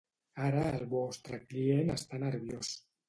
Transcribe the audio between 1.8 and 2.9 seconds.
està nerviós.